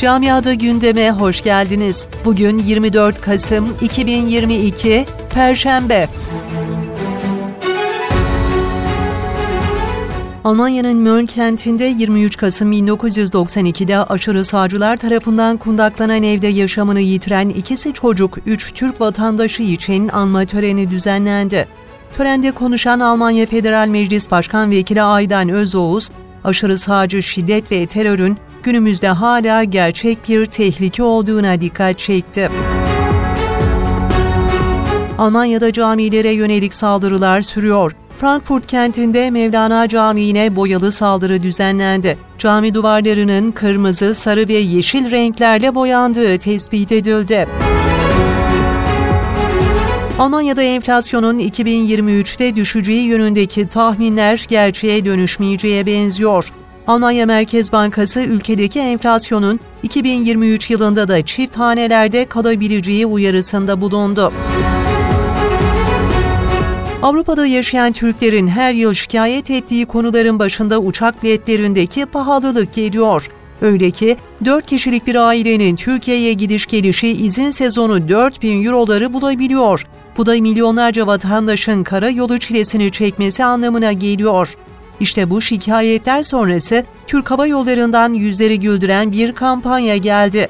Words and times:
Camiada 0.00 0.54
gündeme 0.54 1.10
hoş 1.10 1.42
geldiniz. 1.42 2.06
Bugün 2.24 2.58
24 2.58 3.20
Kasım 3.20 3.76
2022 3.80 5.04
Perşembe. 5.34 6.08
Almanya'nın 10.44 10.96
Mölln 10.96 11.26
kentinde 11.26 11.84
23 11.84 12.36
Kasım 12.36 12.72
1992'de 12.72 13.98
aşırı 13.98 14.44
sağcılar 14.44 14.96
tarafından 14.96 15.56
kundaklanan 15.56 16.22
evde 16.22 16.46
yaşamını 16.46 17.00
yitiren 17.00 17.48
ikisi 17.48 17.92
çocuk 17.92 18.38
3 18.46 18.72
Türk 18.74 19.00
vatandaşı 19.00 19.62
için 19.62 20.08
anma 20.08 20.44
töreni 20.44 20.90
düzenlendi. 20.90 21.68
Törende 22.16 22.50
konuşan 22.52 23.00
Almanya 23.00 23.46
Federal 23.46 23.88
Meclis 23.88 24.30
Başkan 24.30 24.70
Vekili 24.70 25.02
Aydan 25.02 25.48
Özoğuz, 25.48 26.10
aşırı 26.44 26.78
sağcı 26.78 27.22
şiddet 27.22 27.72
ve 27.72 27.86
terörün 27.86 28.38
günümüzde 28.64 29.08
hala 29.08 29.64
gerçek 29.64 30.28
bir 30.28 30.46
tehlike 30.46 31.02
olduğuna 31.02 31.60
dikkat 31.60 31.98
çekti. 31.98 32.50
Almanya'da 35.18 35.72
camilere 35.72 36.32
yönelik 36.32 36.74
saldırılar 36.74 37.42
sürüyor. 37.42 37.92
Frankfurt 38.20 38.66
kentinde 38.66 39.30
Mevlana 39.30 39.88
Camii'ne 39.88 40.56
boyalı 40.56 40.92
saldırı 40.92 41.40
düzenlendi. 41.40 42.18
Cami 42.38 42.74
duvarlarının 42.74 43.52
kırmızı, 43.52 44.14
sarı 44.14 44.48
ve 44.48 44.54
yeşil 44.54 45.10
renklerle 45.10 45.74
boyandığı 45.74 46.38
tespit 46.38 46.92
edildi. 46.92 47.48
Almanya'da 50.18 50.62
enflasyonun 50.62 51.38
2023'te 51.38 52.56
düşeceği 52.56 53.02
yönündeki 53.02 53.68
tahminler 53.68 54.46
gerçeğe 54.48 55.04
dönüşmeyeceğe 55.04 55.86
benziyor. 55.86 56.52
Almanya 56.90 57.26
Merkez 57.26 57.72
Bankası 57.72 58.20
ülkedeki 58.20 58.80
enflasyonun 58.80 59.60
2023 59.82 60.70
yılında 60.70 61.08
da 61.08 61.22
çift 61.22 61.56
hanelerde 61.56 62.24
kalabileceği 62.24 63.06
uyarısında 63.06 63.80
bulundu. 63.80 64.32
Avrupa'da 67.02 67.46
yaşayan 67.46 67.92
Türklerin 67.92 68.48
her 68.48 68.72
yıl 68.72 68.94
şikayet 68.94 69.50
ettiği 69.50 69.86
konuların 69.86 70.38
başında 70.38 70.78
uçak 70.78 71.22
biletlerindeki 71.22 72.06
pahalılık 72.06 72.74
geliyor. 72.74 73.28
Öyle 73.60 73.90
ki 73.90 74.16
4 74.44 74.66
kişilik 74.66 75.06
bir 75.06 75.14
ailenin 75.14 75.76
Türkiye'ye 75.76 76.32
gidiş 76.32 76.66
gelişi 76.66 77.08
izin 77.08 77.50
sezonu 77.50 78.08
4000 78.08 78.64
euroları 78.64 79.12
bulabiliyor. 79.12 79.86
Bu 80.16 80.26
da 80.26 80.32
milyonlarca 80.32 81.06
vatandaşın 81.06 81.82
kara 81.82 82.10
yolu 82.10 82.38
çilesini 82.38 82.92
çekmesi 82.92 83.44
anlamına 83.44 83.92
geliyor. 83.92 84.56
İşte 85.00 85.30
bu 85.30 85.40
şikayetler 85.40 86.22
sonrası 86.22 86.84
Türk 87.06 87.30
Hava 87.30 87.46
Yolları'ndan 87.46 88.12
yüzleri 88.12 88.60
güldüren 88.60 89.12
bir 89.12 89.34
kampanya 89.34 89.96
geldi. 89.96 90.48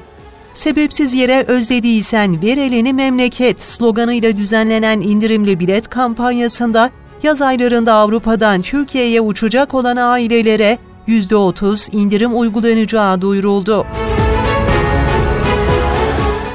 Sebepsiz 0.53 1.13
yere 1.13 1.43
özlediysen 1.47 2.41
ver 2.41 2.57
elini 2.57 2.93
memleket 2.93 3.61
sloganıyla 3.61 4.37
düzenlenen 4.37 5.01
indirimli 5.01 5.59
bilet 5.59 5.89
kampanyasında 5.89 6.89
yaz 7.23 7.41
aylarında 7.41 7.93
Avrupa'dan 7.93 8.61
Türkiye'ye 8.61 9.21
uçacak 9.21 9.73
olan 9.73 9.97
ailelere 9.97 10.77
%30 11.07 11.95
indirim 11.95 12.39
uygulanacağı 12.39 13.21
duyuruldu. 13.21 13.85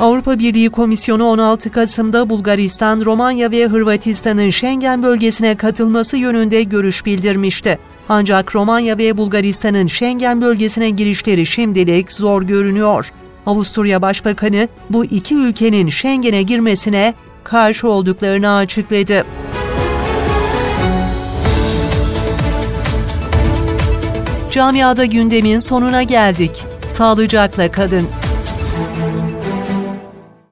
Avrupa 0.00 0.38
Birliği 0.38 0.70
Komisyonu 0.70 1.24
16 1.24 1.70
Kasım'da 1.70 2.30
Bulgaristan, 2.30 3.04
Romanya 3.04 3.50
ve 3.50 3.66
Hırvatistan'ın 3.66 4.50
Schengen 4.50 5.02
bölgesine 5.02 5.56
katılması 5.56 6.16
yönünde 6.16 6.62
görüş 6.62 7.06
bildirmişti. 7.06 7.78
Ancak 8.08 8.54
Romanya 8.54 8.98
ve 8.98 9.16
Bulgaristan'ın 9.16 9.86
Schengen 9.86 10.40
bölgesine 10.40 10.90
girişleri 10.90 11.46
şimdilik 11.46 12.12
zor 12.12 12.42
görünüyor. 12.42 13.12
Avusturya 13.46 14.02
Başbakanı 14.02 14.68
bu 14.90 15.04
iki 15.04 15.34
ülkenin 15.34 15.90
Schengen'e 15.90 16.42
girmesine 16.42 17.14
karşı 17.44 17.88
olduklarını 17.88 18.54
açıkladı. 18.54 19.26
Camiada 24.50 25.04
gündemin 25.04 25.58
sonuna 25.58 26.02
geldik. 26.02 26.64
Sağlıcakla 26.88 27.72
kalın. 27.72 28.06